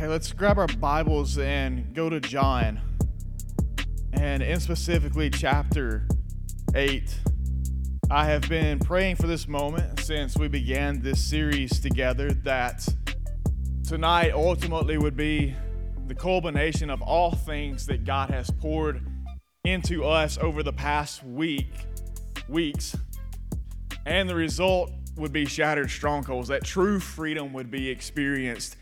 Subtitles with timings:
[0.00, 2.80] Hey, let's grab our Bibles and go to John,
[4.14, 6.08] and in specifically chapter
[6.74, 7.18] 8.
[8.10, 12.88] I have been praying for this moment since we began this series together that
[13.86, 15.54] tonight ultimately would be
[16.06, 19.06] the culmination of all things that God has poured
[19.64, 21.74] into us over the past week,
[22.48, 22.96] weeks,
[24.06, 28.76] and the result would be shattered strongholds, that true freedom would be experienced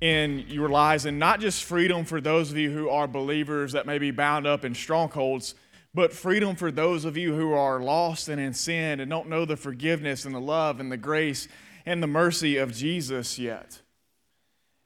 [0.00, 3.86] in your lives, and not just freedom for those of you who are believers that
[3.86, 5.54] may be bound up in strongholds,
[5.92, 9.44] but freedom for those of you who are lost and in sin and don't know
[9.44, 11.48] the forgiveness and the love and the grace
[11.84, 13.80] and the mercy of Jesus yet.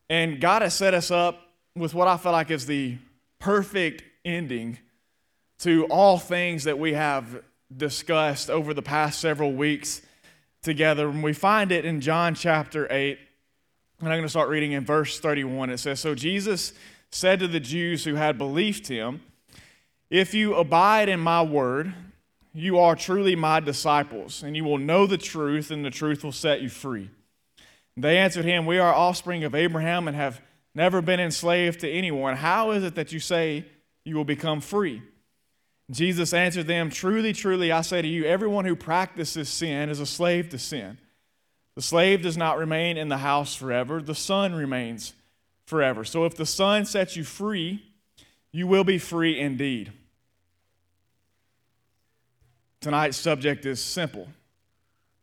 [0.09, 1.41] And God has set us up
[1.77, 2.99] with what I feel like is the
[3.39, 4.79] perfect ending
[5.61, 7.43] to all things that we have
[7.75, 10.03] discussed over the past several weeks
[10.63, 11.09] together.
[11.09, 13.19] And we find it in John chapter 8
[14.01, 15.71] and I'm going to start reading in verse 31.
[15.71, 16.73] It says So Jesus
[17.11, 19.23] said to the Jews who had believed him,
[20.11, 21.95] If you abide in my word,
[22.53, 26.33] you are truly my disciples, and you will know the truth, and the truth will
[26.33, 27.11] set you free.
[27.97, 30.41] They answered him, We are offspring of Abraham and have
[30.75, 32.37] never been enslaved to anyone.
[32.37, 33.65] How is it that you say
[34.05, 35.03] you will become free?
[35.91, 40.07] Jesus answered them, Truly, truly, I say to you, everyone who practices sin is a
[40.07, 40.99] slave to sin.
[41.77, 45.15] The slave does not remain in the house forever, the son remains
[45.67, 46.05] forever.
[46.05, 47.85] So if the son sets you free,
[48.53, 49.93] you will be free indeed.
[52.81, 54.29] Tonight's subject is simple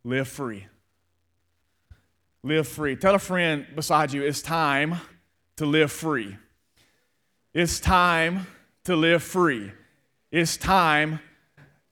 [0.03, 0.65] live free.
[2.43, 2.95] Live free.
[2.95, 4.95] Tell a friend beside you it's time
[5.57, 6.35] to live free.
[7.53, 8.47] It's time
[8.85, 9.71] to live free.
[10.31, 11.19] It's time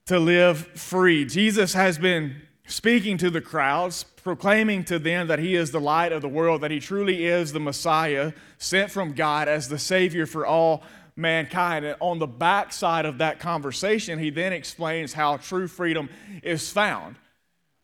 [0.08, 1.24] to live free.
[1.26, 6.12] Jesus has been speaking to the crowds, proclaiming to them that he is the light
[6.12, 10.28] of the world, that he truly is the Messiah sent from God as the Savior
[10.28, 10.84] for all
[11.16, 11.84] mankind.
[11.84, 16.10] And on the backside of that conversation, he then explains how true freedom
[16.44, 17.16] is found.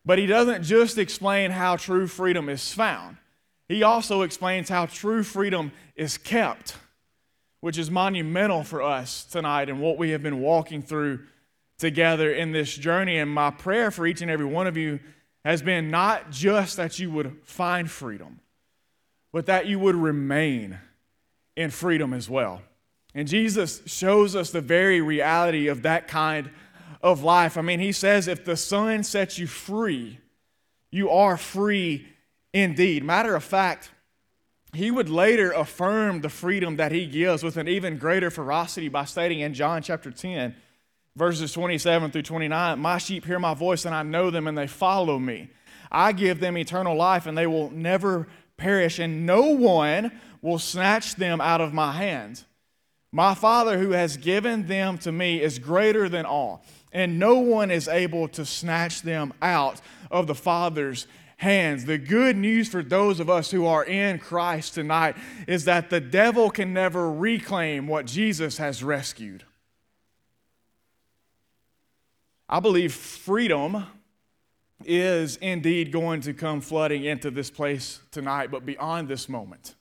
[0.04, 3.16] But he doesn't just explain how true freedom is found,
[3.68, 6.76] he also explains how true freedom is kept,
[7.58, 11.24] which is monumental for us tonight and what we have been walking through
[11.76, 13.18] together in this journey.
[13.18, 15.00] And my prayer for each and every one of you
[15.46, 18.40] has been not just that you would find freedom,
[19.32, 20.76] but that you would remain
[21.54, 22.62] in freedom as well.
[23.14, 26.50] And Jesus shows us the very reality of that kind
[27.00, 27.56] of life.
[27.56, 30.18] I mean, he says, if the Son sets you free,
[30.90, 32.08] you are free
[32.52, 33.04] indeed.
[33.04, 33.92] Matter of fact,
[34.72, 39.04] he would later affirm the freedom that he gives with an even greater ferocity by
[39.04, 40.56] stating in John chapter 10,
[41.16, 44.66] verses 27 through 29 My sheep hear my voice, and I know them, and they
[44.66, 45.50] follow me.
[45.90, 50.12] I give them eternal life, and they will never perish, and no one
[50.42, 52.44] will snatch them out of my hand.
[53.12, 57.70] My Father, who has given them to me, is greater than all, and no one
[57.70, 61.06] is able to snatch them out of the Father's
[61.38, 61.84] hands.
[61.84, 65.16] The good news for those of us who are in Christ tonight
[65.46, 69.44] is that the devil can never reclaim what Jesus has rescued.
[72.48, 73.86] I believe freedom
[74.84, 79.74] is indeed going to come flooding into this place tonight, but beyond this moment,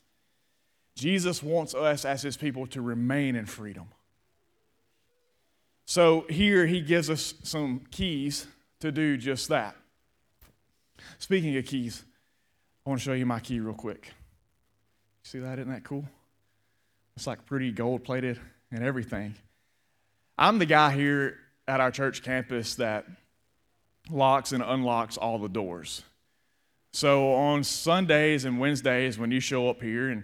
[0.96, 3.88] Jesus wants us as his people to remain in freedom.
[5.86, 8.48] So here he gives us some keys
[8.80, 9.76] to do just that.
[11.20, 12.04] Speaking of keys,
[12.86, 14.14] I want to show you my key real quick.
[15.24, 15.60] See that?
[15.60, 16.06] Isn't that cool?
[17.16, 18.40] It's like pretty gold plated
[18.72, 19.36] and everything.
[20.38, 21.38] I'm the guy here
[21.68, 23.06] at our church campus that
[24.10, 26.04] locks and unlocks all the doors.
[26.94, 30.24] So on Sundays and Wednesdays, when you show up here and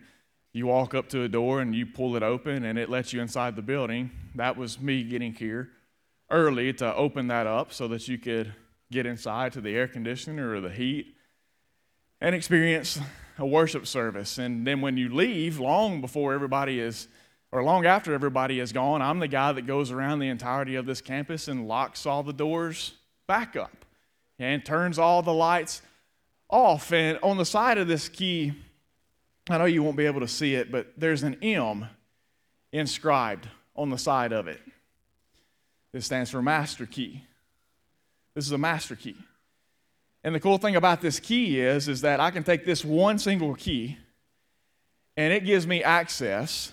[0.54, 3.22] you walk up to a door and you pull it open and it lets you
[3.22, 5.70] inside the building, that was me getting here
[6.30, 8.54] early to open that up so that you could
[8.92, 11.16] get inside to the air conditioner or the heat
[12.22, 13.00] and experience
[13.38, 14.38] a worship service.
[14.38, 17.08] And then when you leave, long before everybody is
[17.52, 20.86] or long after everybody is gone, I'm the guy that goes around the entirety of
[20.86, 22.94] this campus and locks all the doors
[23.28, 23.86] back up
[24.40, 25.82] and turns all the lights
[26.50, 26.94] off.
[26.94, 28.54] And on the side of this key,
[29.50, 31.88] I know you won't be able to see it, but there's an M
[32.72, 34.62] inscribed on the side of it.
[35.94, 37.24] This stands for master key.
[38.34, 39.18] This is a master key.
[40.24, 43.20] And the cool thing about this key is, is that I can take this one
[43.20, 43.98] single key
[45.18, 46.72] and it gives me access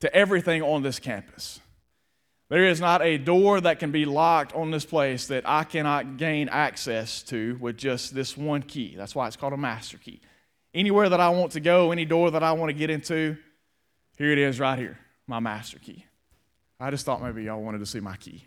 [0.00, 1.60] to everything on this campus.
[2.50, 6.18] There is not a door that can be locked on this place that I cannot
[6.18, 8.94] gain access to with just this one key.
[8.96, 10.20] That's why it's called a master key.
[10.74, 13.36] anywhere that I want to go, any door that I want to get into,
[14.18, 16.04] here it is right here, my master key.
[16.78, 18.46] I just thought maybe y'all wanted to see my key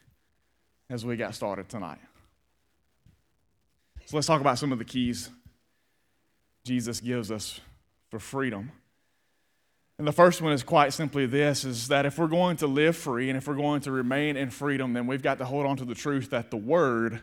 [0.89, 1.99] as we got started tonight.
[4.05, 5.29] So let's talk about some of the keys
[6.63, 7.59] Jesus gives us
[8.09, 8.71] for freedom.
[9.97, 12.95] And the first one is quite simply this is that if we're going to live
[12.95, 15.77] free and if we're going to remain in freedom, then we've got to hold on
[15.77, 17.19] to the truth that the word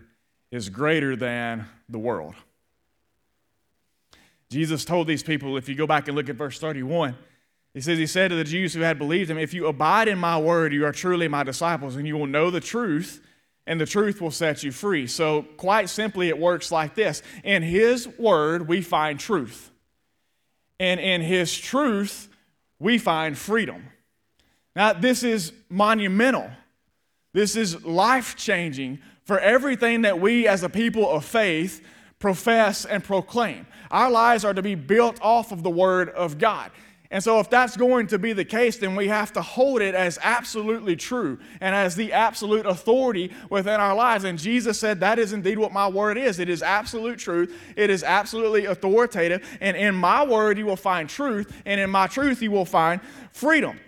[0.50, 2.34] is greater than the world.
[4.50, 7.16] Jesus told these people, if you go back and look at verse 31,
[7.74, 10.18] he says, He said to the Jews who had believed him, If you abide in
[10.18, 13.20] my word, you are truly my disciples, and you will know the truth,
[13.66, 15.06] and the truth will set you free.
[15.06, 19.72] So, quite simply, it works like this In his word, we find truth.
[20.78, 22.28] And in his truth,
[22.78, 23.84] we find freedom.
[24.76, 26.50] Now, this is monumental.
[27.32, 31.84] This is life changing for everything that we as a people of faith
[32.18, 33.66] profess and proclaim.
[33.90, 36.70] Our lives are to be built off of the Word of God.
[37.10, 39.94] And so, if that's going to be the case, then we have to hold it
[39.94, 44.24] as absolutely true and as the absolute authority within our lives.
[44.24, 46.38] And Jesus said, That is indeed what my word is.
[46.38, 49.46] It is absolute truth, it is absolutely authoritative.
[49.60, 53.00] And in my word, you will find truth, and in my truth, you will find
[53.32, 53.78] freedom.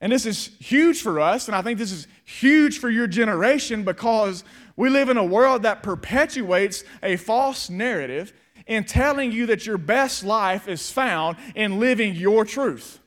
[0.00, 3.84] And this is huge for us, and I think this is huge for your generation
[3.84, 4.44] because
[4.76, 8.32] we live in a world that perpetuates a false narrative
[8.66, 12.98] in telling you that your best life is found in living your truth.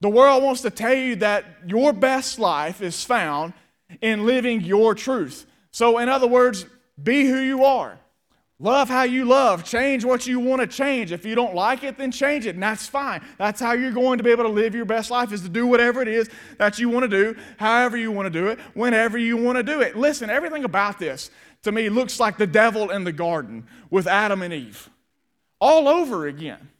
[0.00, 3.52] The world wants to tell you that your best life is found
[4.00, 5.46] in living your truth.
[5.72, 6.64] So, in other words,
[7.02, 7.98] be who you are.
[8.62, 9.64] Love how you love.
[9.64, 11.12] Change what you want to change.
[11.12, 13.24] If you don't like it, then change it, and that's fine.
[13.38, 15.66] That's how you're going to be able to live your best life is to do
[15.66, 16.28] whatever it is
[16.58, 19.62] that you want to do, however you want to do it, whenever you want to
[19.62, 19.96] do it.
[19.96, 21.30] Listen, everything about this
[21.62, 24.90] to me looks like the devil in the garden with Adam and Eve
[25.60, 26.70] all over again.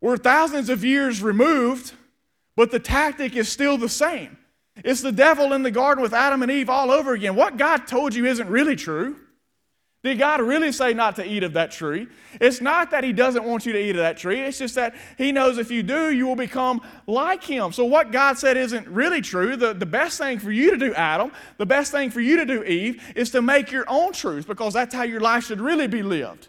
[0.00, 1.92] We're thousands of years removed,
[2.54, 4.36] but the tactic is still the same.
[4.84, 7.34] It's the devil in the garden with Adam and Eve all over again.
[7.34, 9.16] What God told you isn't really true.
[10.06, 12.06] Did God really say not to eat of that tree?
[12.40, 14.40] It's not that He doesn't want you to eat of that tree.
[14.40, 17.72] It's just that He knows if you do, you will become like Him.
[17.72, 19.56] So, what God said isn't really true.
[19.56, 22.46] The, the best thing for you to do, Adam, the best thing for you to
[22.46, 25.88] do, Eve, is to make your own truth because that's how your life should really
[25.88, 26.46] be lived.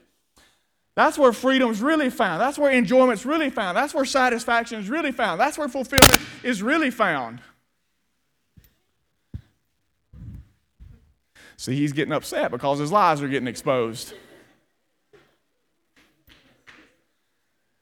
[0.94, 2.40] That's where freedom's really found.
[2.40, 3.76] That's where enjoyment's really found.
[3.76, 5.42] That's where satisfaction is really found.
[5.42, 7.42] That's where fulfillment is really found.
[11.58, 14.14] See, he's getting upset because his lies are getting exposed.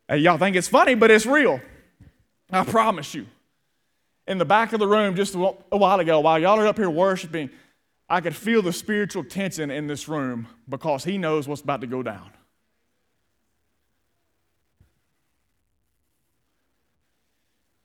[0.08, 1.60] Hey, y'all think it's funny, but it's real.
[2.50, 3.28] I promise you.
[4.28, 6.90] In the back of the room just a while ago, while y'all are up here
[6.90, 7.50] worshiping,
[8.08, 11.88] I could feel the spiritual tension in this room because he knows what's about to
[11.88, 12.32] go down.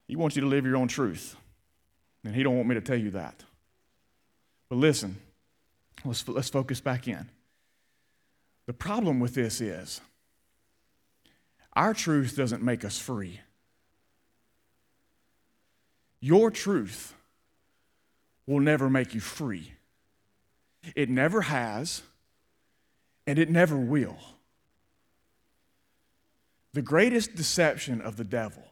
[0.07, 1.37] He wants you to live your own truth,
[2.25, 3.45] and he don't want me to tell you that.
[4.69, 5.17] But listen,
[6.05, 7.29] Let's, let's focus back in.
[8.67, 10.01] The problem with this is
[11.75, 13.41] our truth doesn't make us free.
[16.21, 17.15] Your truth
[18.47, 19.75] will never make you free.
[20.95, 22.03] It never has,
[23.27, 24.19] and it never will.
[26.73, 28.65] The greatest deception of the devil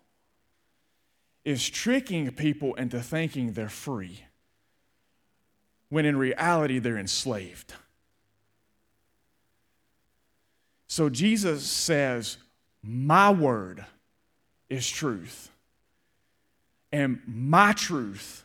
[1.45, 4.25] is tricking people into thinking they're free
[5.88, 7.75] when in reality they're enslaved.
[10.88, 12.38] So Jesus says,
[12.83, 13.85] My word
[14.68, 15.50] is truth,
[16.92, 18.45] and my truth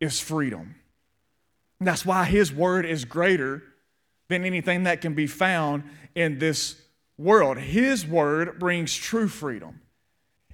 [0.00, 0.76] is freedom.
[1.80, 3.62] That's why his word is greater
[4.28, 5.84] than anything that can be found
[6.14, 6.80] in this
[7.18, 7.58] world.
[7.58, 9.80] His word brings true freedom.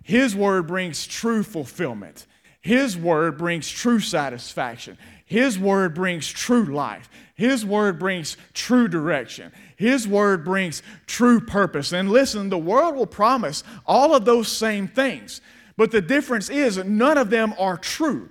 [0.02, 2.26] His word brings true fulfillment.
[2.60, 4.98] His word brings true satisfaction.
[5.32, 7.08] His word brings true life.
[7.34, 9.50] His word brings true direction.
[9.76, 11.94] His word brings true purpose.
[11.94, 15.40] And listen, the world will promise all of those same things.
[15.78, 18.28] But the difference is none of them are true.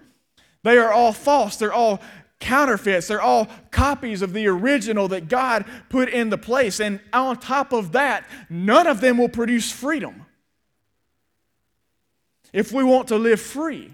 [0.62, 1.56] They are all false.
[1.56, 2.02] They're all
[2.40, 3.08] counterfeits.
[3.08, 6.80] They're all copies of the original that God put in the place.
[6.80, 10.28] And on top of that, none of them will produce freedom.
[12.54, 13.92] If we want to live free,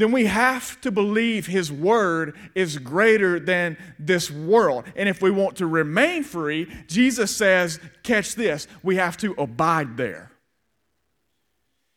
[0.00, 4.84] then we have to believe His Word is greater than this world.
[4.96, 9.96] And if we want to remain free, Jesus says, catch this, we have to abide
[9.96, 10.30] there.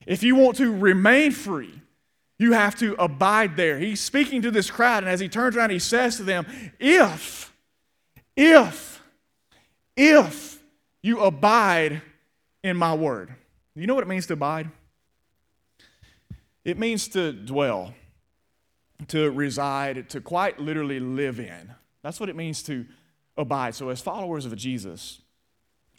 [0.06, 1.82] If you want to remain free,
[2.38, 3.80] you have to abide there.
[3.80, 6.46] He's speaking to this crowd, and as he turns around, he says to them,
[6.80, 7.54] If,
[8.36, 9.02] if,
[9.96, 10.60] if
[11.02, 12.02] You abide
[12.64, 13.36] in my word.
[13.76, 14.70] You know what it means to abide?
[16.66, 17.94] It means to dwell,
[19.10, 21.74] to reside, to quite literally live in.
[22.04, 22.86] That's what it means to
[23.38, 23.76] abide.
[23.76, 25.20] So, as followers of Jesus,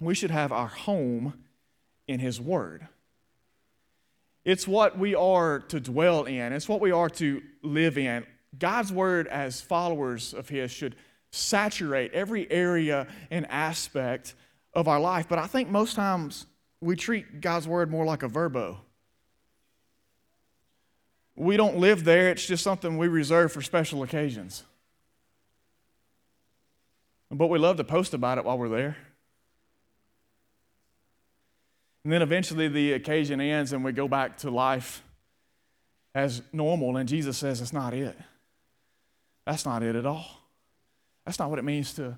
[0.00, 1.34] we should have our home
[2.06, 2.88] in His Word.
[4.44, 8.26] It's what we are to dwell in, it's what we are to live in.
[8.58, 10.96] God's Word, as followers of His, should
[11.30, 14.34] saturate every area and aspect
[14.72, 15.28] of our life.
[15.28, 16.46] But I think most times
[16.80, 18.78] we treat God's Word more like a verbo.
[21.36, 24.62] We don't live there, it's just something we reserve for special occasions.
[27.30, 28.96] But we love to post about it while we're there.
[32.04, 35.02] And then eventually the occasion ends and we go back to life
[36.14, 38.16] as normal, and Jesus says it's not it.
[39.46, 40.26] That's not it at all.
[41.24, 42.16] That's not what it means to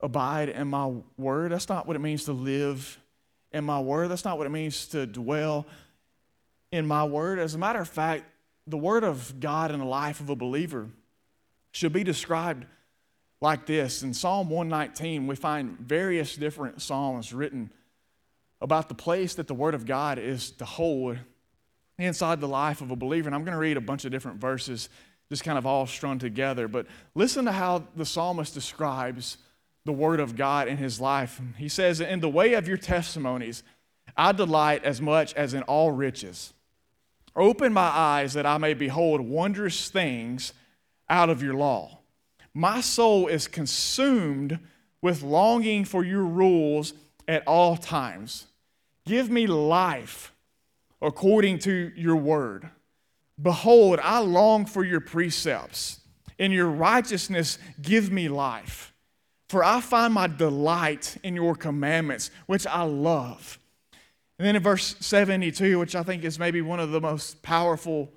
[0.00, 1.52] abide in my word.
[1.52, 2.98] That's not what it means to live
[3.52, 4.10] in my word.
[4.10, 5.66] That's not what it means to dwell
[6.72, 7.38] in my word.
[7.38, 8.24] As a matter of fact,
[8.66, 10.88] the word of God in the life of a believer
[11.70, 12.66] should be described
[13.40, 14.02] like this.
[14.02, 17.70] In Psalm 119, we find various different psalms written
[18.60, 21.18] about the place that the word of God is to hold
[21.98, 23.28] inside the life of a believer.
[23.28, 24.88] And I'm going to read a bunch of different verses,
[25.28, 26.68] just kind of all strung together.
[26.68, 29.38] But listen to how the psalmist describes
[29.84, 31.40] the word of God in his life.
[31.58, 33.64] He says, In the way of your testimonies,
[34.16, 36.52] I delight as much as in all riches.
[37.34, 40.52] Open my eyes that I may behold wondrous things
[41.08, 41.98] out of your law.
[42.54, 44.58] My soul is consumed
[45.00, 46.92] with longing for your rules
[47.26, 48.46] at all times.
[49.06, 50.32] Give me life
[51.00, 52.68] according to your word.
[53.40, 56.00] Behold, I long for your precepts.
[56.38, 58.92] In your righteousness, give me life.
[59.48, 63.58] For I find my delight in your commandments, which I love.
[64.42, 68.10] And then in verse 72, which I think is maybe one of the most powerful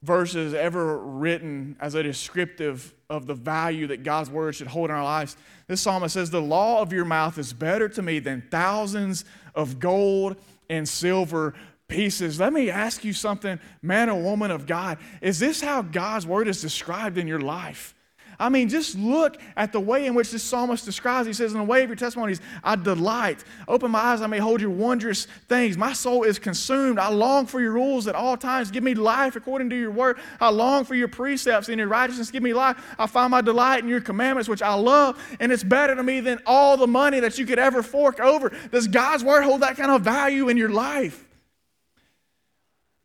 [0.00, 4.96] verses ever written as a descriptive of the value that God's word should hold in
[4.96, 5.36] our lives.
[5.66, 9.24] This psalmist says, The law of your mouth is better to me than thousands
[9.56, 10.36] of gold
[10.70, 11.54] and silver
[11.88, 12.38] pieces.
[12.38, 14.98] Let me ask you something, man or woman of God.
[15.20, 17.95] Is this how God's word is described in your life?
[18.38, 21.26] I mean, just look at the way in which this psalmist describes.
[21.26, 23.44] He says, In the way of your testimonies, I delight.
[23.66, 25.76] Open my eyes, I may hold your wondrous things.
[25.76, 26.98] My soul is consumed.
[26.98, 28.70] I long for your rules at all times.
[28.70, 30.18] Give me life according to your word.
[30.40, 31.68] I long for your precepts.
[31.68, 32.76] and your righteousness, give me life.
[32.98, 36.20] I find my delight in your commandments, which I love, and it's better to me
[36.20, 38.52] than all the money that you could ever fork over.
[38.70, 41.24] Does God's word hold that kind of value in your life?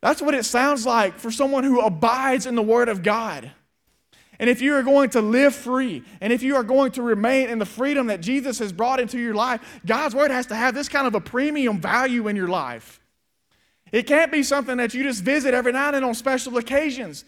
[0.01, 3.51] That's what it sounds like for someone who abides in the word of God.
[4.41, 7.51] And if you are going to live free, and if you are going to remain
[7.51, 10.73] in the freedom that Jesus has brought into your life, God's word has to have
[10.73, 12.99] this kind of a premium value in your life.
[13.91, 17.23] It can't be something that you just visit every now and then on special occasions.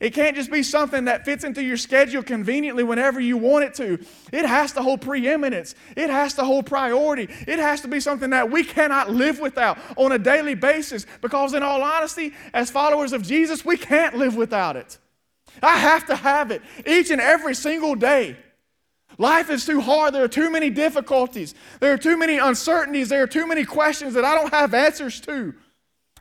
[0.00, 3.74] It can't just be something that fits into your schedule conveniently whenever you want it
[3.76, 3.98] to.
[4.30, 5.74] It has to hold preeminence.
[5.96, 7.28] It has to hold priority.
[7.48, 11.54] It has to be something that we cannot live without on a daily basis because,
[11.54, 14.98] in all honesty, as followers of Jesus, we can't live without it.
[15.62, 18.36] I have to have it each and every single day.
[19.18, 20.14] Life is too hard.
[20.14, 21.54] There are too many difficulties.
[21.80, 23.08] There are too many uncertainties.
[23.08, 25.54] There are too many questions that I don't have answers to.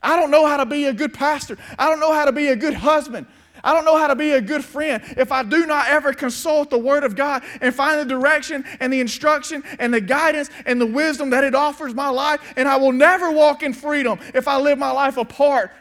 [0.01, 1.57] I don't know how to be a good pastor.
[1.77, 3.27] I don't know how to be a good husband.
[3.63, 6.69] I don't know how to be a good friend if I do not ever consult
[6.69, 10.79] the Word of God and find the direction and the instruction and the guidance and
[10.79, 12.41] the wisdom that it offers my life.
[12.55, 15.71] And I will never walk in freedom if I live my life apart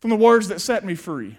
[0.00, 1.36] from the words that set me free.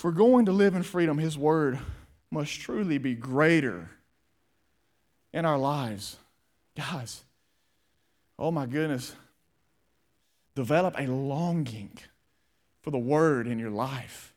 [0.00, 1.78] If we're going to live in freedom, His Word
[2.30, 3.90] must truly be greater
[5.34, 6.16] in our lives.
[6.74, 7.22] Guys,
[8.38, 9.14] oh my goodness,
[10.54, 11.90] develop a longing
[12.80, 14.32] for the Word in your life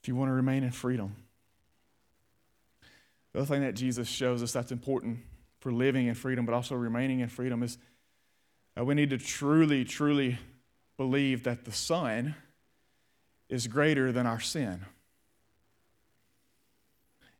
[0.00, 1.14] if you want to remain in freedom.
[3.34, 5.18] The other thing that Jesus shows us that's important
[5.58, 7.76] for living in freedom, but also remaining in freedom, is
[8.76, 10.38] that we need to truly, truly
[10.96, 12.34] believe that the Son
[13.50, 14.86] is greater than our sin.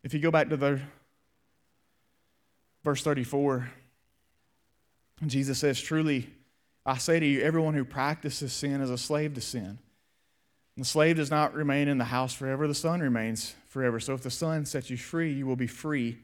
[0.03, 0.81] If you go back to the
[2.85, 3.71] verse 34,
[5.27, 6.29] Jesus says, Truly,
[6.85, 9.79] I say to you, everyone who practices sin is a slave to sin.
[10.77, 14.01] And the slave does not remain in the house forever, the son remains forever.
[14.01, 16.19] So if the son sets you free, you will be free.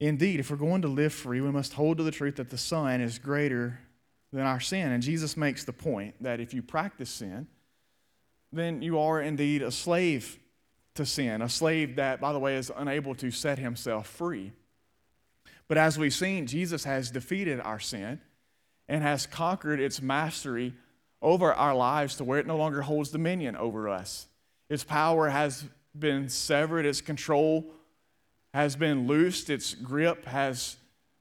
[0.00, 2.58] Indeed, if we're going to live free, we must hold to the truth that the
[2.58, 3.80] son is greater
[4.32, 4.92] than our sin.
[4.92, 7.46] And Jesus makes the point that if you practice sin,
[8.52, 10.38] then you are indeed a slave
[10.94, 14.52] to sin, a slave that, by the way, is unable to set himself free.
[15.68, 18.20] But as we've seen, Jesus has defeated our sin
[18.88, 20.74] and has conquered its mastery
[21.20, 24.28] over our lives to where it no longer holds dominion over us.
[24.70, 25.64] Its power has
[25.98, 27.66] been severed, its control
[28.54, 30.76] has been loosed, its grip has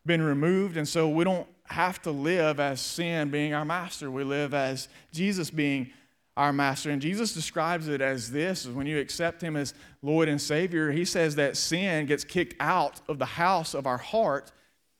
[0.06, 4.10] been removed, and so we don't have to live as sin being our master.
[4.10, 5.92] We live as Jesus being
[6.38, 6.92] our master.
[6.92, 11.04] And Jesus describes it as this when you accept him as Lord and Savior, he
[11.04, 14.52] says that sin gets kicked out of the house of our heart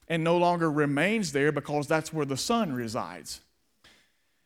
[0.08, 3.42] and no longer remains there because that's where the Son resides.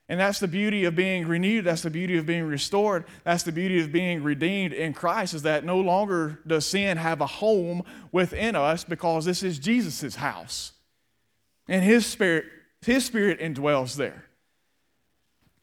[0.10, 1.64] And that's the beauty of being renewed.
[1.64, 3.06] That's the beauty of being restored.
[3.24, 7.22] That's the beauty of being redeemed in Christ is that no longer does sin have
[7.22, 10.74] a home within us because this is Jesus' house.
[11.70, 12.44] And his spirit,
[12.82, 14.26] his spirit indwells there.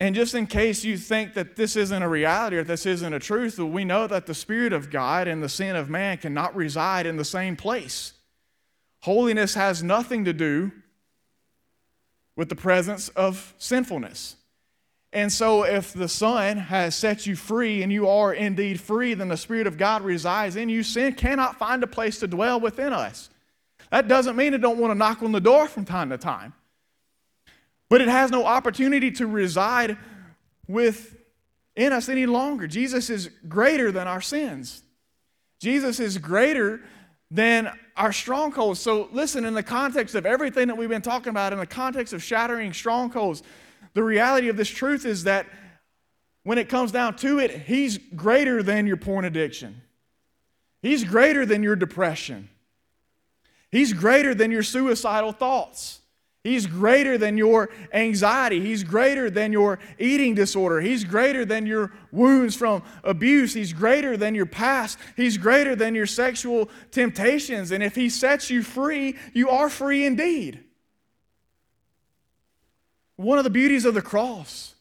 [0.01, 3.19] And just in case you think that this isn't a reality or this isn't a
[3.19, 7.05] truth, we know that the Spirit of God and the sin of man cannot reside
[7.05, 8.13] in the same place.
[9.01, 10.71] Holiness has nothing to do
[12.37, 14.37] with the presence of sinfulness.
[15.13, 19.29] And so, if the Son has set you free and you are indeed free, then
[19.29, 20.83] the Spirit of God resides in you.
[20.83, 23.31] Sin cannot find a place to dwell within us.
[23.91, 26.53] That doesn't mean it don't want to knock on the door from time to time,
[27.89, 29.97] but it has no opportunity to reside
[30.67, 32.67] within us any longer.
[32.67, 34.83] Jesus is greater than our sins.
[35.61, 36.81] Jesus is greater
[37.31, 38.81] than our strongholds.
[38.81, 42.13] So, listen, in the context of everything that we've been talking about, in the context
[42.13, 43.43] of shattering strongholds,
[43.95, 45.47] the reality of this truth is that
[46.45, 49.83] when it comes down to it, He's greater than your porn addiction,
[50.81, 52.49] He's greater than your depression,
[53.71, 55.98] He's greater than your suicidal thoughts.
[56.49, 58.59] He's greater than your anxiety.
[58.61, 60.81] He's greater than your eating disorder.
[60.81, 63.53] He's greater than your wounds from abuse.
[63.53, 64.99] He's greater than your past.
[65.15, 67.71] He's greater than your sexual temptations.
[67.71, 70.65] And if He sets you free, you are free indeed.
[73.17, 74.75] One of the beauties of the cross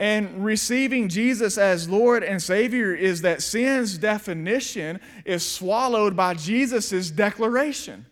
[0.00, 7.10] and receiving Jesus as Lord and Savior is that sin's definition is swallowed by Jesus'
[7.10, 8.06] declaration.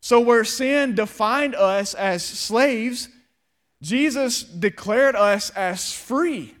[0.00, 3.08] So, where sin defined us as slaves,
[3.82, 6.54] Jesus declared us as free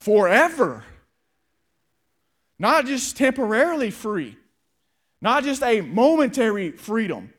[0.00, 0.84] forever.
[2.58, 4.36] Not just temporarily free,
[5.22, 7.32] not just a momentary freedom,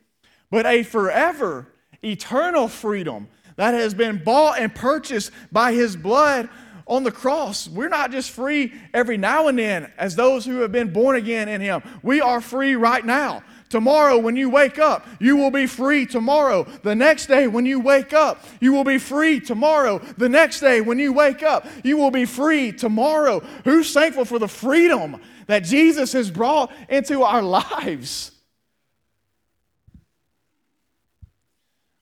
[0.50, 1.68] but a forever,
[2.04, 6.50] eternal freedom that has been bought and purchased by his blood
[6.92, 7.70] on the cross.
[7.70, 11.48] We're not just free every now and then as those who have been born again
[11.48, 11.82] in him.
[12.04, 13.44] We are free right now.
[13.70, 16.66] Tomorrow, when you wake up, you will be free tomorrow.
[16.84, 20.00] The next day, when you wake up, you will be free tomorrow.
[20.18, 23.40] The next day, when you wake up, you will be free tomorrow.
[23.64, 28.32] Who's thankful for the freedom that Jesus has brought into our lives?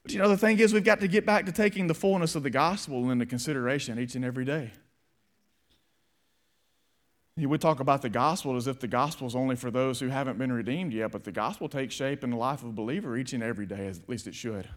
[0.10, 2.34] But you know, the thing is, we've got to get back to taking the fullness
[2.34, 4.72] of the gospel into consideration each and every day.
[7.38, 10.40] We talk about the gospel as if the gospel is only for those who haven't
[10.40, 13.34] been redeemed yet, but the gospel takes shape in the life of a believer each
[13.34, 14.68] and every day, at least it should.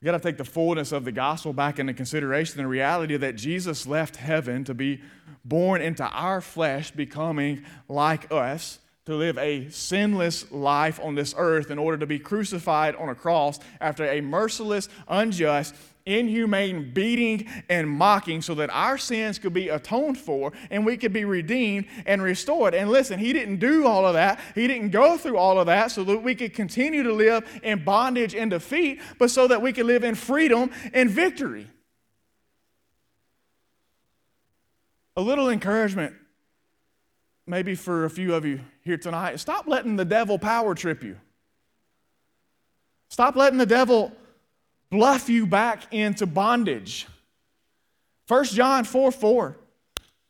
[0.00, 3.34] We got to take the fullness of the gospel back into consideration the reality that
[3.34, 5.02] Jesus left heaven to be
[5.44, 11.70] born into our flesh, becoming like us, to live a sinless life on this earth
[11.70, 17.88] in order to be crucified on a cross after a merciless, unjust, inhumane beating and
[17.88, 22.20] mocking so that our sins could be atoned for and we could be redeemed and
[22.20, 22.74] restored.
[22.74, 24.40] And listen, he didn't do all of that.
[24.56, 27.84] He didn't go through all of that so that we could continue to live in
[27.84, 31.68] bondage and defeat, but so that we could live in freedom and victory.
[35.16, 36.14] A little encouragement,
[37.46, 41.16] maybe for a few of you here tonight stop letting the devil power trip you.
[43.08, 44.12] Stop letting the devil
[44.90, 47.06] bluff you back into bondage.
[48.28, 49.56] 1 John 4 4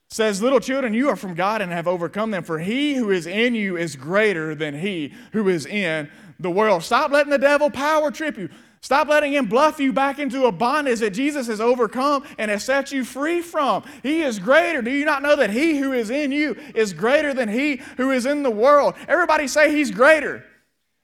[0.09, 3.26] says, Little children, you are from God and have overcome them, for he who is
[3.26, 6.83] in you is greater than he who is in the world.
[6.83, 8.50] Stop letting the devil power trip you.
[8.81, 12.65] Stop letting him bluff you back into a bondage that Jesus has overcome and has
[12.65, 13.83] set you free from.
[14.03, 14.83] He is greater.
[14.83, 18.11] Do you not know that he who is in you is greater than he who
[18.11, 18.95] is in the world?
[19.09, 20.45] Everybody say he's greater.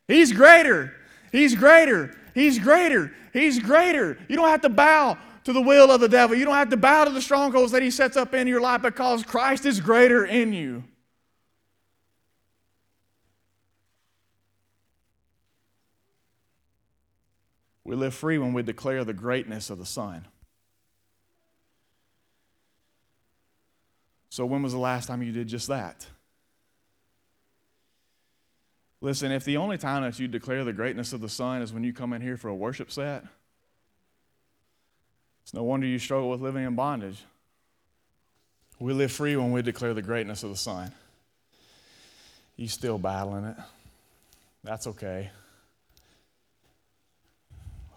[0.07, 0.95] He's greater.
[1.33, 2.15] He's greater.
[2.35, 3.13] He's greater.
[3.33, 4.19] He's greater.
[4.29, 6.37] You don't have to bow to the will of the devil.
[6.37, 8.83] You don't have to bow to the strongholds that he sets up in your life
[8.83, 10.85] because Christ is greater in you.
[17.93, 20.25] We live free when we declare the greatness of the Son.
[24.31, 26.07] So, when was the last time you did just that?
[29.03, 31.85] Listen, if the only time that you declare the greatness of the Son is when
[31.85, 33.25] you come in here for a worship set,
[35.43, 37.23] it's no wonder you struggle with living in bondage.
[38.79, 40.93] We live free when we declare the greatness of the Son.
[42.57, 43.57] You still battling it.
[44.65, 45.31] That's okay.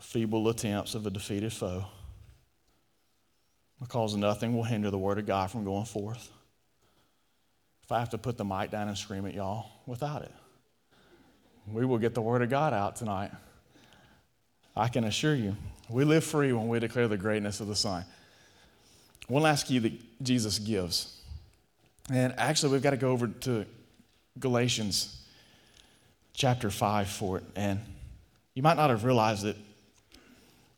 [0.06, 1.86] Feeble attempts of a defeated foe.
[3.80, 6.32] Because nothing will hinder the word of God from going forth.
[7.84, 10.32] If I have to put the mic down and scream at y'all without it
[11.72, 13.32] we will get the Word of God out tonight.
[14.76, 15.56] I can assure you,
[15.89, 18.06] we live free when we declare the greatness of the Son.
[19.28, 21.22] One last key that Jesus gives.
[22.12, 23.65] And actually, we've got to go over to
[24.39, 25.24] Galatians
[26.34, 27.44] chapter 5 for it.
[27.56, 27.80] And
[28.54, 29.58] you might not have realized it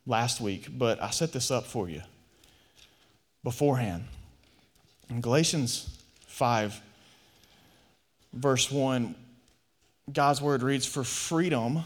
[0.08, 2.02] last week, but I set this up for you
[3.44, 4.06] beforehand.
[5.10, 6.82] In Galatians 5,
[8.34, 9.14] verse 1,
[10.12, 11.84] God's word reads, For freedom,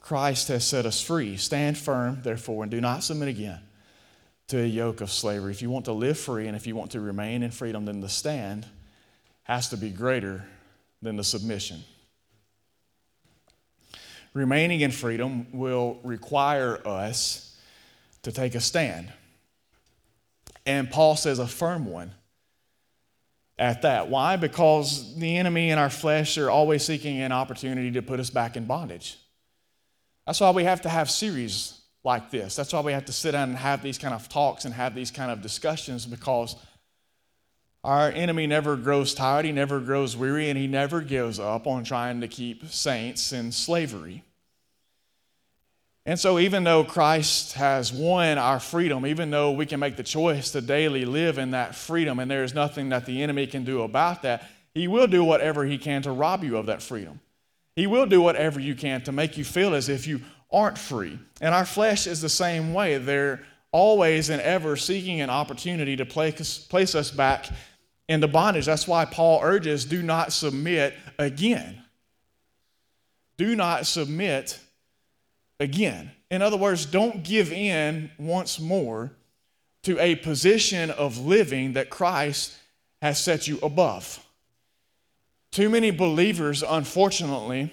[0.00, 1.36] Christ has set us free.
[1.36, 3.60] Stand firm, therefore, and do not submit again
[4.48, 5.52] to a yoke of slavery.
[5.52, 8.00] If you want to live free and if you want to remain in freedom, then
[8.00, 8.66] the stand
[9.42, 10.46] has to be greater
[11.02, 11.82] than the submission.
[14.36, 17.58] Remaining in freedom will require us
[18.20, 19.10] to take a stand.
[20.66, 22.12] And Paul says a firm one
[23.56, 24.10] at that.
[24.10, 24.36] Why?
[24.36, 28.58] Because the enemy and our flesh are always seeking an opportunity to put us back
[28.58, 29.16] in bondage.
[30.26, 32.56] That's why we have to have series like this.
[32.56, 34.94] That's why we have to sit down and have these kind of talks and have
[34.94, 36.56] these kind of discussions because
[37.86, 41.84] our enemy never grows tired, he never grows weary, and he never gives up on
[41.84, 44.24] trying to keep saints in slavery.
[46.04, 50.02] And so, even though Christ has won our freedom, even though we can make the
[50.02, 53.62] choice to daily live in that freedom, and there is nothing that the enemy can
[53.62, 57.20] do about that, he will do whatever he can to rob you of that freedom.
[57.76, 61.20] He will do whatever you can to make you feel as if you aren't free.
[61.40, 62.98] And our flesh is the same way.
[62.98, 67.46] They're always and ever seeking an opportunity to place, place us back
[68.08, 68.66] into bondage.
[68.66, 71.82] That's why Paul urges do not submit again.
[73.36, 74.58] Do not submit
[75.60, 76.10] again.
[76.30, 79.12] In other words, don't give in once more
[79.82, 82.56] to a position of living that Christ
[83.02, 84.24] has set you above.
[85.52, 87.72] Too many believers, unfortunately,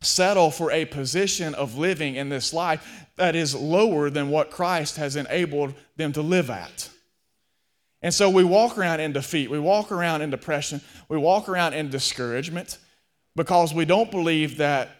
[0.00, 4.96] settle for a position of living in this life that is lower than what Christ
[4.96, 6.90] has enabled them to live at.
[8.02, 11.74] And so we walk around in defeat, we walk around in depression, we walk around
[11.74, 12.78] in discouragement
[13.34, 14.90] because we don't believe that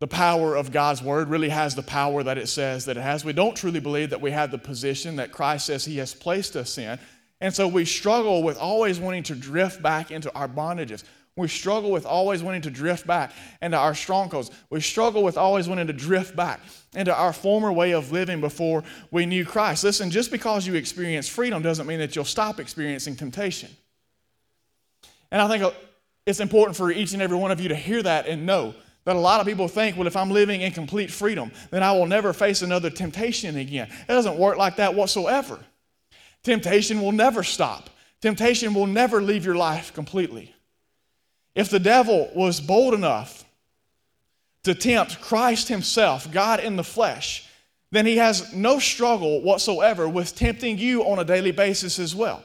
[0.00, 3.24] the power of God's word really has the power that it says that it has.
[3.24, 6.56] We don't truly believe that we have the position that Christ says He has placed
[6.56, 6.98] us in.
[7.40, 11.04] And so we struggle with always wanting to drift back into our bondages.
[11.36, 14.52] We struggle with always wanting to drift back into our strongholds.
[14.70, 16.60] We struggle with always wanting to drift back
[16.94, 19.82] into our former way of living before we knew Christ.
[19.82, 23.68] Listen, just because you experience freedom doesn't mean that you'll stop experiencing temptation.
[25.32, 25.72] And I think uh,
[26.24, 28.72] it's important for each and every one of you to hear that and know
[29.04, 31.90] that a lot of people think, well, if I'm living in complete freedom, then I
[31.92, 33.88] will never face another temptation again.
[33.90, 35.58] It doesn't work like that whatsoever.
[36.44, 40.53] Temptation will never stop, temptation will never leave your life completely.
[41.54, 43.44] If the devil was bold enough
[44.64, 47.48] to tempt Christ Himself, God in the flesh,
[47.94, 52.44] then he has no struggle whatsoever with tempting you on a daily basis as well.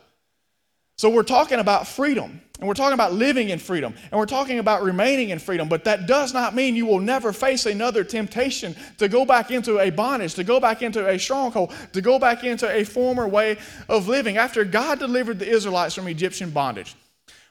[0.97, 4.59] So we're talking about freedom, and we're talking about living in freedom, and we're talking
[4.59, 8.75] about remaining in freedom, but that does not mean you will never face another temptation
[8.97, 12.43] to go back into a bondage, to go back into a stronghold, to go back
[12.43, 14.37] into a former way of living.
[14.37, 16.95] After God delivered the Israelites from Egyptian bondage,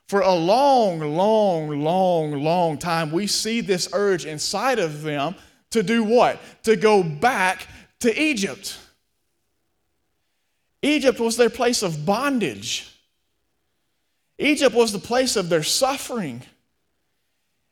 [0.09, 5.35] for a long, long, long, long time, we see this urge inside of them
[5.71, 6.40] to do what?
[6.62, 7.68] To go back
[8.01, 8.79] to Egypt.
[10.81, 12.90] Egypt was their place of bondage.
[14.38, 16.42] Egypt was the place of their suffering.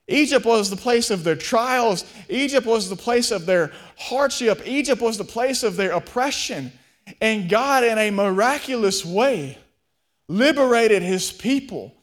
[0.06, 2.04] Egypt was the place of their trials.
[2.28, 4.60] Egypt was the place of their hardship.
[4.66, 6.70] Egypt was the place of their oppression.
[7.20, 9.56] And God, in a miraculous way,
[10.28, 11.95] liberated his people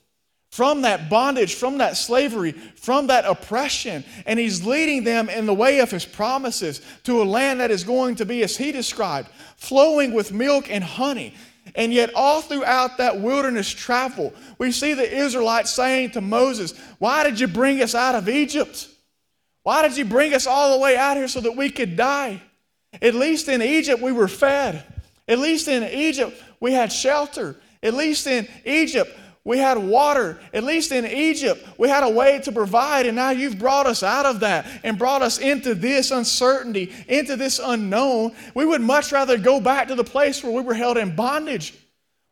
[0.54, 4.04] from that bondage, from that slavery, from that oppression.
[4.28, 7.84] And he's leading them in the way of his promises to a land that is
[7.84, 11.34] going to be, as he described, flowing with milk and honey.
[11.74, 17.24] And yet, all throughout that wilderness travel, we see the Israelites saying to Moses, Why
[17.24, 18.90] did you bring us out of Egypt?
[19.64, 22.40] Why did you bring us all the way out here so that we could die?
[23.02, 24.86] At least in Egypt, we were fed.
[25.28, 27.56] At least in Egypt, we had shelter.
[27.82, 30.40] At least in Egypt, we had water.
[30.54, 34.02] At least in Egypt, we had a way to provide, and now you've brought us
[34.02, 38.32] out of that and brought us into this uncertainty, into this unknown.
[38.56, 41.74] We would much rather go back to the place where we were held in bondage.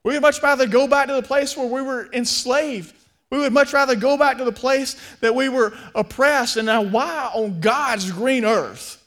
[0.03, 2.95] We would much rather go back to the place where we were enslaved.
[3.29, 6.57] We would much rather go back to the place that we were oppressed.
[6.57, 9.03] And now, why on God's green earth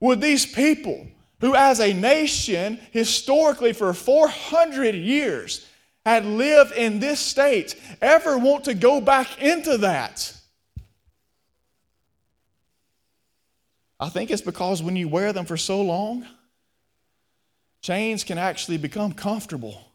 [0.00, 1.06] would these people,
[1.40, 5.66] who as a nation, historically for 400 years,
[6.04, 10.34] had lived in this state ever want to go back into that?
[13.98, 16.26] I think it's because when you wear them for so long,
[17.82, 19.86] chains can actually become comfortable.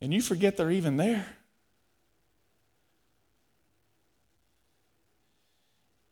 [0.00, 1.26] And you forget they're even there.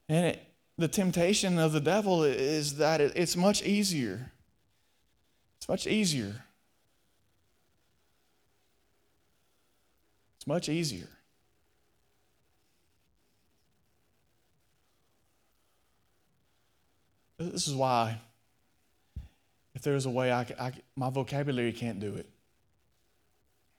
[0.09, 0.46] And it,
[0.77, 4.33] the temptation of the devil is that it, it's much easier
[5.61, 6.35] it's much easier.
[10.37, 11.09] It's much easier.
[17.37, 18.18] This is why,
[19.75, 22.27] if there's a way I, I my vocabulary can't do it,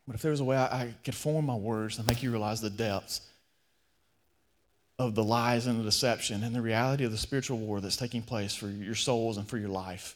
[0.06, 2.62] but if there's a way I, I could form my words and make you realize
[2.62, 3.22] the depths
[5.00, 8.22] of the lies and the deception and the reality of the spiritual war that's taking
[8.22, 10.16] place for your souls and for your life.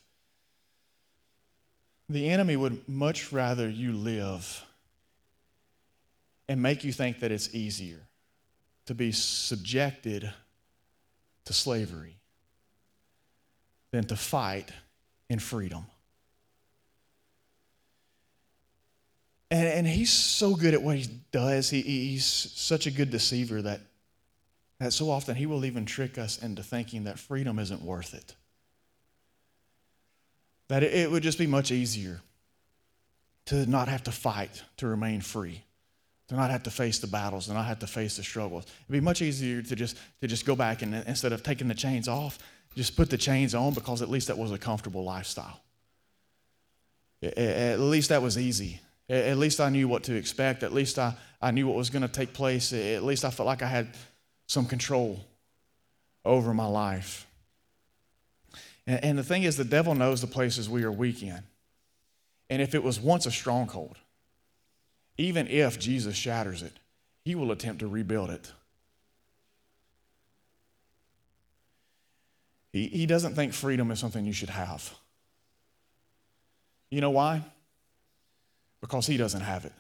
[2.10, 4.64] The enemy would much rather you live
[6.48, 8.02] and make you think that it's easier
[8.86, 10.32] to be subjected
[11.46, 12.18] to slavery
[13.92, 14.72] than to fight
[15.30, 15.86] in freedom.
[19.50, 21.70] And, and he's so good at what he does.
[21.70, 23.80] He, he's such a good deceiver that,
[24.80, 28.36] that so often he will even trick us into thinking that freedom isn't worth it.
[30.68, 32.22] That it would just be much easier
[33.46, 35.64] to not have to fight to remain free,
[36.30, 38.66] to not have to face the battles, to not have to face the struggles.
[38.66, 41.76] It'd be much easier to just, to just go back and instead of taking the
[41.76, 42.40] chains off,
[42.76, 45.62] just put the chains on because at least that was a comfortable lifestyle.
[47.22, 48.82] At least that was easy.
[49.08, 50.64] At least I knew what to expect.
[50.64, 52.74] At least I, I knew what was going to take place.
[52.74, 53.90] At least I felt like I had
[54.48, 55.24] some control
[56.26, 57.28] over my life.
[58.88, 61.44] And, and the thing is, the devil knows the places we are weak in.
[62.50, 63.98] And if it was once a stronghold,
[65.18, 66.74] even if Jesus shatters it,
[67.24, 68.52] he will attempt to rebuild it.
[72.72, 74.94] He, he doesn't think freedom is something you should have.
[76.92, 77.44] You know why?
[78.82, 79.74] Because he doesn't have it.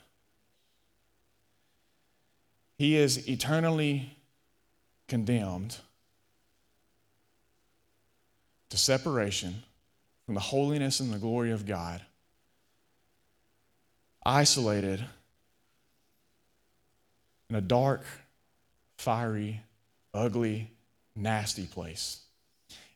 [2.77, 4.17] He is eternally
[5.07, 5.77] condemned
[8.69, 9.63] to separation
[10.25, 12.01] from the holiness and the glory of God,
[14.25, 15.03] isolated
[17.49, 18.03] in a dark,
[18.97, 19.61] fiery,
[20.13, 20.71] ugly,
[21.15, 22.21] nasty place.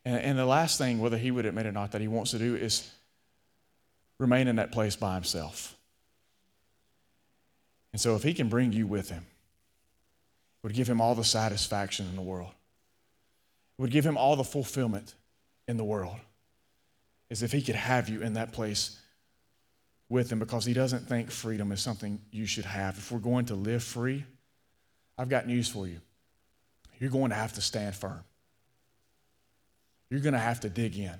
[0.04, 2.30] And, and, the last thing, whether he would admit it or not, that he wants
[2.32, 2.90] to do is
[4.18, 5.76] remain in that place by himself.
[7.92, 11.24] And so, if he can bring you with him, it would give him all the
[11.24, 12.50] satisfaction in the world,
[13.78, 15.14] it would give him all the fulfillment
[15.70, 16.16] in the world
[17.30, 18.98] is if he could have you in that place
[20.08, 22.98] with him because he doesn't think freedom is something you should have.
[22.98, 24.24] If we're going to live free,
[25.16, 26.00] I've got news for you.
[26.98, 28.24] You're going to have to stand firm.
[30.10, 31.14] You're going to have to dig in.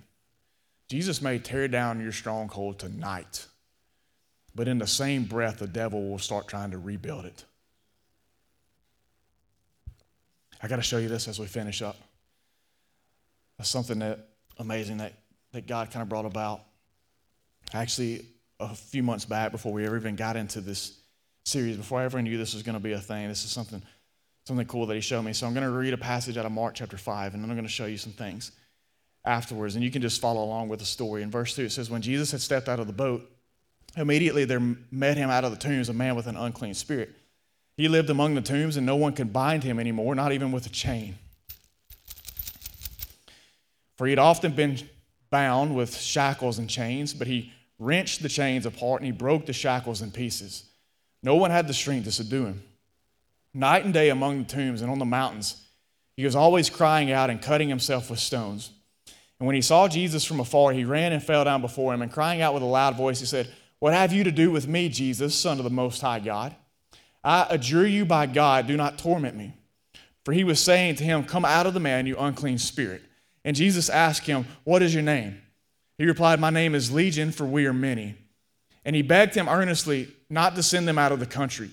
[0.89, 3.47] Jesus may tear down your stronghold tonight,
[4.57, 7.45] but in the same breath, the devil will start trying to rebuild it.
[10.61, 11.97] I got to show you this as we finish up.
[13.57, 14.30] That's something that
[14.61, 15.15] amazing that,
[15.53, 16.61] that God kind of brought about.
[17.73, 18.27] Actually,
[18.61, 20.99] a few months back, before we ever even got into this
[21.45, 23.83] series, before I ever knew this was going to be a thing, this is something,
[24.45, 25.33] something cool that He showed me.
[25.33, 27.57] So I'm going to read a passage out of Mark chapter 5, and then I'm
[27.57, 28.53] going to show you some things
[29.25, 29.75] afterwards.
[29.75, 31.23] And you can just follow along with the story.
[31.23, 33.29] In verse 2, it says, When Jesus had stepped out of the boat,
[33.97, 37.11] immediately there met him out of the tombs a man with an unclean spirit.
[37.77, 40.67] He lived among the tombs, and no one could bind him anymore, not even with
[40.67, 41.17] a chain
[44.01, 44.79] for he had often been
[45.29, 49.53] bound with shackles and chains, but he wrenched the chains apart and he broke the
[49.53, 50.65] shackles in pieces.
[51.23, 52.63] No one had the strength to subdue him.
[53.53, 55.63] Night and day among the tombs and on the mountains,
[56.17, 58.71] he was always crying out and cutting himself with stones.
[59.39, 62.11] And when he saw Jesus from afar, he ran and fell down before him, and
[62.11, 64.89] crying out with a loud voice, he said, What have you to do with me,
[64.89, 66.57] Jesus, Son of the Most High God?
[67.23, 69.53] I adjure you by God, do not torment me.
[70.25, 73.03] For he was saying to him, Come out of the man, you unclean spirit.
[73.45, 75.41] And Jesus asked him, What is your name?
[75.99, 78.15] He replied, My name is Legion, for we are many.
[78.85, 81.71] And he begged him earnestly not to send them out of the country.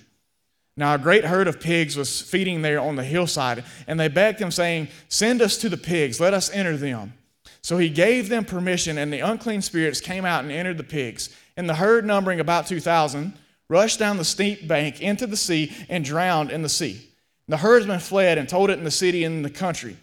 [0.76, 4.40] Now, a great herd of pigs was feeding there on the hillside, and they begged
[4.40, 7.14] him, saying, Send us to the pigs, let us enter them.
[7.62, 11.34] So he gave them permission, and the unclean spirits came out and entered the pigs.
[11.56, 13.32] And the herd, numbering about 2,000,
[13.68, 17.08] rushed down the steep bank into the sea and drowned in the sea.
[17.48, 19.96] The herdsmen fled and told it in the city and in the country.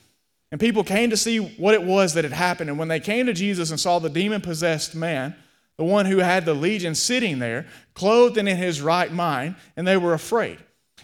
[0.56, 2.70] And people came to see what it was that had happened.
[2.70, 5.36] And when they came to Jesus and saw the demon possessed man,
[5.76, 9.86] the one who had the legion sitting there, clothed and in his right mind, and
[9.86, 10.58] they were afraid.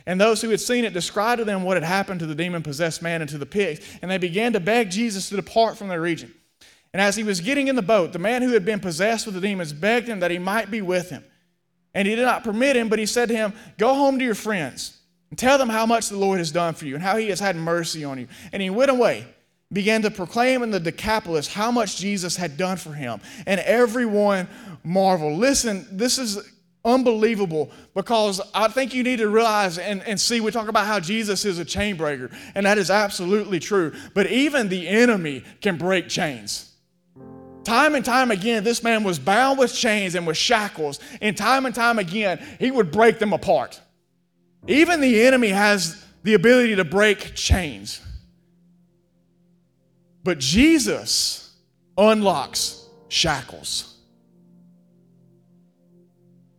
[0.05, 2.63] And those who had seen it described to them what had happened to the demon
[2.63, 5.89] possessed man and to the pigs, and they began to beg Jesus to depart from
[5.89, 6.33] their region.
[6.93, 9.35] And as he was getting in the boat, the man who had been possessed with
[9.35, 11.25] the demons begged him that he might be with him.
[11.93, 14.33] And he did not permit him, but he said to him, Go home to your
[14.33, 14.97] friends
[15.29, 17.41] and tell them how much the Lord has done for you and how he has
[17.41, 18.29] had mercy on you.
[18.53, 19.27] And he went away
[19.73, 23.21] began to proclaim in the Decapolis how much Jesus had done for him.
[23.45, 24.47] And everyone
[24.84, 25.39] marveled.
[25.39, 26.39] Listen, this is
[26.84, 30.99] unbelievable because I think you need to realize and, and see, we talk about how
[30.99, 33.93] Jesus is a chain breaker, and that is absolutely true.
[34.13, 36.67] But even the enemy can break chains.
[37.63, 41.67] Time and time again, this man was bound with chains and with shackles, and time
[41.67, 43.79] and time again, he would break them apart.
[44.67, 48.01] Even the enemy has the ability to break chains.
[50.23, 51.55] But Jesus
[51.97, 53.97] unlocks shackles.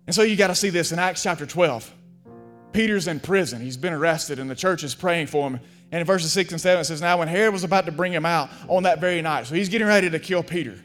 [0.07, 1.92] And so you got to see this in Acts chapter 12.
[2.72, 3.61] Peter's in prison.
[3.61, 5.61] He's been arrested, and the church is praying for him.
[5.92, 8.12] And in verses 6 and 7, it says, Now when Herod was about to bring
[8.12, 10.79] him out on that very night, so he's getting ready to kill Peter.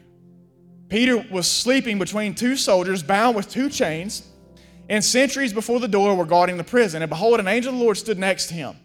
[0.88, 4.26] Peter was sleeping between two soldiers, bound with two chains,
[4.88, 7.02] and sentries before the door were guarding the prison.
[7.02, 8.76] And behold, an angel of the Lord stood next to him,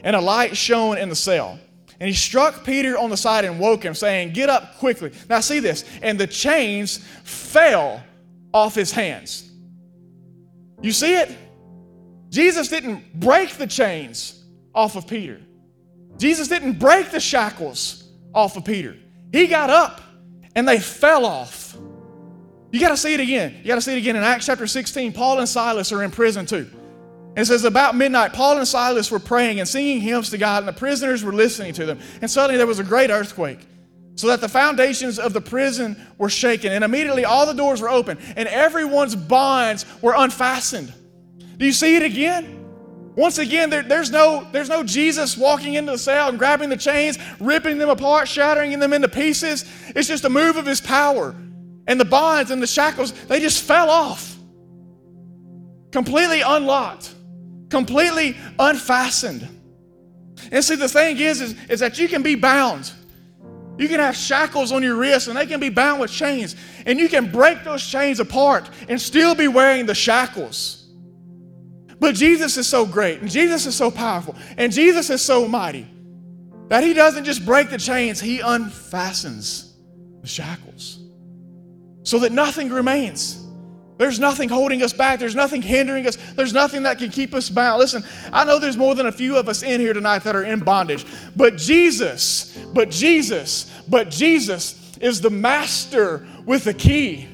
[0.00, 1.58] and a light shone in the cell.
[1.98, 5.12] And he struck Peter on the side and woke him, saying, Get up quickly.
[5.28, 5.84] Now, see this.
[6.02, 8.02] And the chains fell
[8.52, 9.50] off his hands.
[10.82, 11.36] You see it?
[12.28, 15.40] Jesus didn't break the chains off of Peter,
[16.18, 18.96] Jesus didn't break the shackles off of Peter.
[19.32, 20.00] He got up
[20.54, 21.76] and they fell off.
[22.70, 23.56] You got to see it again.
[23.62, 25.12] You got to see it again in Acts chapter 16.
[25.12, 26.70] Paul and Silas are in prison too.
[27.36, 30.68] It says, About midnight, Paul and Silas were praying and singing hymns to God, and
[30.68, 32.00] the prisoners were listening to them.
[32.22, 33.60] And suddenly there was a great earthquake,
[34.14, 36.72] so that the foundations of the prison were shaken.
[36.72, 40.92] And immediately all the doors were open, and everyone's bonds were unfastened.
[41.58, 42.54] Do you see it again?
[43.14, 46.76] Once again, there, there's, no, there's no Jesus walking into the cell and grabbing the
[46.76, 49.64] chains, ripping them apart, shattering them into pieces.
[49.88, 51.34] It's just a move of his power.
[51.86, 54.36] And the bonds and the shackles, they just fell off,
[55.92, 57.15] completely unlocked
[57.68, 59.48] completely unfastened.
[60.52, 62.92] And see, the thing is, is, is that you can be bound.
[63.78, 66.56] You can have shackles on your wrists and they can be bound with chains.
[66.86, 70.86] And you can break those chains apart and still be wearing the shackles.
[71.98, 75.86] But Jesus is so great and Jesus is so powerful and Jesus is so mighty
[76.68, 79.72] that he doesn't just break the chains, he unfastens
[80.20, 81.00] the shackles
[82.02, 83.45] so that nothing remains.
[83.98, 85.18] There's nothing holding us back.
[85.18, 86.16] There's nothing hindering us.
[86.34, 87.78] There's nothing that can keep us bound.
[87.78, 90.44] Listen, I know there's more than a few of us in here tonight that are
[90.44, 97.26] in bondage, but Jesus, but Jesus, but Jesus is the master with a key.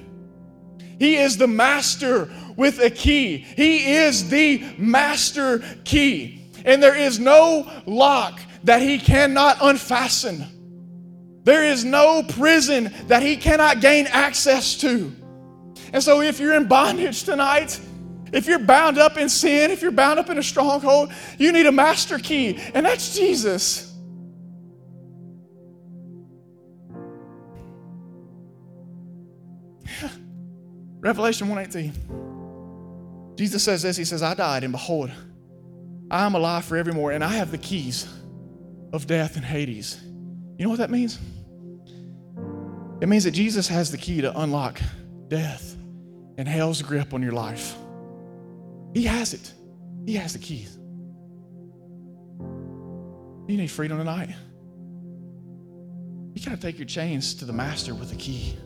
[0.98, 3.38] He is the master with a key.
[3.38, 6.48] He is the master key.
[6.64, 10.46] And there is no lock that he cannot unfasten.
[11.42, 15.12] There is no prison that he cannot gain access to.
[15.92, 17.78] And so, if you're in bondage tonight,
[18.32, 21.66] if you're bound up in sin, if you're bound up in a stronghold, you need
[21.66, 23.94] a master key, and that's Jesus.
[31.00, 33.36] Revelation 118.
[33.36, 35.10] Jesus says this He says, I died, and behold,
[36.10, 38.08] I am alive forevermore, and I have the keys
[38.94, 40.00] of death and Hades.
[40.56, 41.18] You know what that means?
[43.02, 44.80] It means that Jesus has the key to unlock
[45.28, 45.76] death
[46.38, 47.76] and hell's grip on your life.
[48.94, 49.52] He has it,
[50.06, 50.78] He has the keys.
[53.48, 54.30] You need freedom tonight.
[56.34, 58.56] You got to take your chains to the master with the key.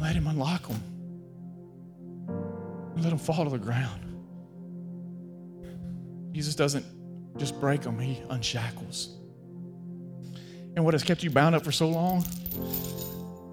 [0.00, 0.82] Let him unlock them.
[2.94, 4.02] And let them fall to the ground.
[6.32, 6.84] Jesus doesn't
[7.38, 9.16] just break them, he unshackles.
[10.74, 12.24] And what has kept you bound up for so long?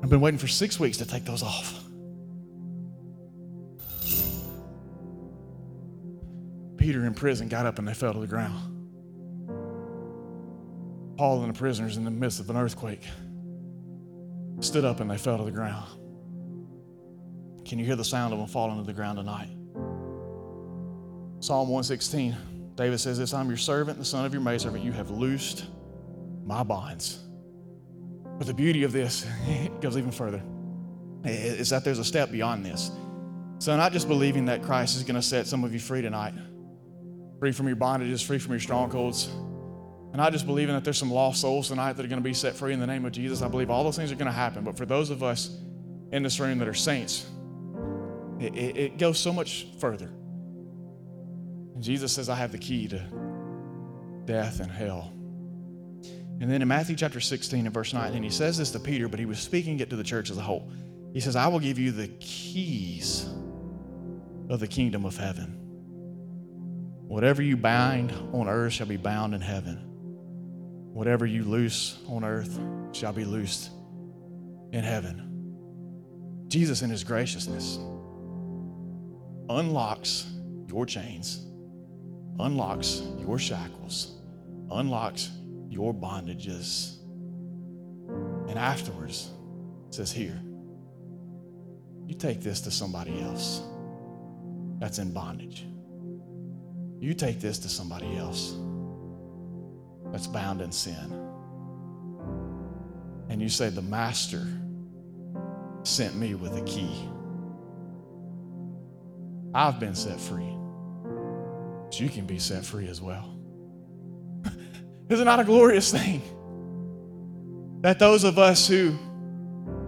[0.02, 1.83] I've been waiting for six weeks to take those off.
[6.84, 8.60] Peter in prison got up and they fell to the ground.
[11.18, 13.06] Paul and the prisoners in the midst of an earthquake.
[14.60, 15.88] stood up and they fell to the ground.
[17.66, 19.48] Can you hear the sound of them falling to the ground tonight?
[21.40, 22.36] Psalm 116,
[22.76, 24.84] David says this I'm your servant, the son of your maidservant.
[24.84, 25.64] You have loosed
[26.44, 27.24] my bonds.
[28.38, 29.26] But the beauty of this
[29.80, 30.44] goes even further
[31.24, 32.92] is that there's a step beyond this.
[33.60, 36.34] So, not just believing that Christ is going to set some of you free tonight,
[37.44, 39.28] free from your bondages, free from your strongholds,
[40.14, 42.34] and I just believing that there's some lost souls tonight that are going to be
[42.34, 43.42] set free in the name of Jesus.
[43.42, 44.64] I believe all those things are going to happen.
[44.64, 45.50] But for those of us
[46.14, 47.26] in this room that are saints,
[48.40, 50.06] it, it, it goes so much further.
[51.76, 53.04] And Jesus says, I have the key to
[54.24, 55.12] death and hell.
[56.40, 59.20] And then in Matthew chapter 16 and verse 19, he says this to Peter, but
[59.20, 60.72] he was speaking it to the church as a whole.
[61.12, 63.28] He says, I will give you the keys
[64.48, 65.63] of the kingdom of heaven.
[67.14, 69.78] Whatever you bind on earth shall be bound in heaven.
[70.94, 72.60] Whatever you loose on earth
[72.92, 73.70] shall be loosed
[74.72, 76.48] in heaven.
[76.48, 77.78] Jesus, in his graciousness,
[79.48, 80.26] unlocks
[80.68, 81.46] your chains,
[82.40, 84.20] unlocks your shackles,
[84.72, 85.30] unlocks
[85.70, 86.98] your bondages.
[88.50, 89.30] And afterwards,
[89.92, 90.42] says, Here,
[92.08, 93.62] you take this to somebody else
[94.80, 95.68] that's in bondage.
[97.04, 98.56] You take this to somebody else
[100.14, 101.12] that's bound in sin.
[103.28, 104.48] And you say, The Master
[105.84, 107.10] sent me with a key.
[109.54, 110.56] I've been set free.
[111.90, 113.38] So you can be set free as well.
[115.10, 116.22] Is it not a glorious thing
[117.82, 118.98] that those of us who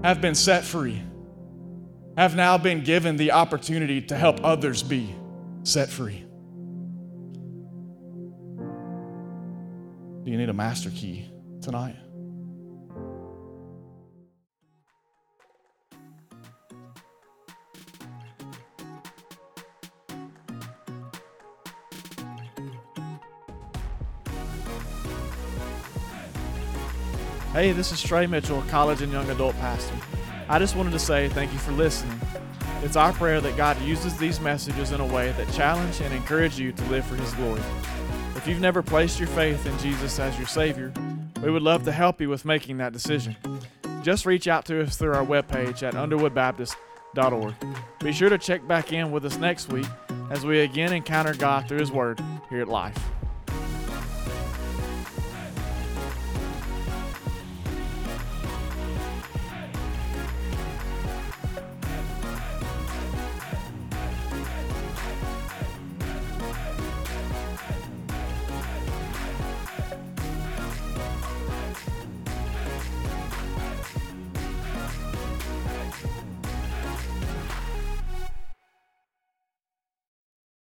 [0.03, 1.01] have been set free
[2.17, 5.15] have now been given the opportunity to help others be
[5.63, 6.24] set free?
[10.25, 11.29] Do you need a master key
[11.61, 11.95] tonight?
[27.51, 29.93] Hey, this is Trey Mitchell, college and young adult pastor.
[30.49, 32.19] I just wanted to say thank you for listening.
[32.81, 36.57] It's our prayer that God uses these messages in a way that challenge and encourage
[36.57, 37.61] you to live for His glory.
[38.45, 40.93] If you've never placed your faith in Jesus as your Savior,
[41.41, 43.35] we would love to help you with making that decision.
[44.03, 47.55] Just reach out to us through our webpage at underwoodbaptist.org.
[48.01, 49.87] Be sure to check back in with us next week
[50.29, 52.95] as we again encounter God through His Word here at Life.